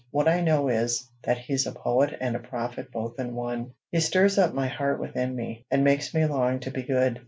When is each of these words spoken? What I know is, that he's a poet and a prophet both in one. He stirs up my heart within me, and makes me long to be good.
What 0.09 0.27
I 0.27 0.41
know 0.41 0.67
is, 0.67 1.07
that 1.21 1.37
he's 1.37 1.67
a 1.67 1.71
poet 1.71 2.17
and 2.19 2.35
a 2.35 2.39
prophet 2.39 2.91
both 2.91 3.19
in 3.19 3.35
one. 3.35 3.71
He 3.91 3.99
stirs 3.99 4.39
up 4.39 4.51
my 4.51 4.67
heart 4.67 4.99
within 4.99 5.35
me, 5.35 5.63
and 5.69 5.83
makes 5.83 6.11
me 6.15 6.25
long 6.25 6.59
to 6.61 6.71
be 6.71 6.81
good. 6.81 7.19